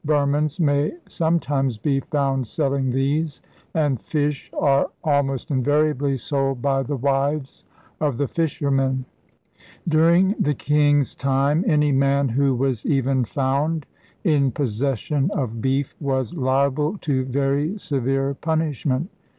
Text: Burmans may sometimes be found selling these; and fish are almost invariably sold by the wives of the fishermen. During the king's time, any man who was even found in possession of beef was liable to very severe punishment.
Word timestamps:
Burmans 0.03 0.59
may 0.59 0.93
sometimes 1.07 1.77
be 1.77 1.99
found 1.99 2.47
selling 2.47 2.89
these; 2.89 3.39
and 3.71 4.01
fish 4.01 4.49
are 4.59 4.89
almost 5.03 5.51
invariably 5.51 6.17
sold 6.17 6.59
by 6.59 6.81
the 6.81 6.95
wives 6.95 7.65
of 7.99 8.17
the 8.17 8.27
fishermen. 8.27 9.05
During 9.87 10.33
the 10.39 10.55
king's 10.55 11.13
time, 11.13 11.63
any 11.67 11.91
man 11.91 12.29
who 12.29 12.55
was 12.55 12.83
even 12.83 13.25
found 13.25 13.85
in 14.23 14.49
possession 14.49 15.29
of 15.35 15.61
beef 15.61 15.93
was 15.99 16.33
liable 16.33 16.97
to 17.01 17.23
very 17.25 17.77
severe 17.77 18.33
punishment. 18.33 19.11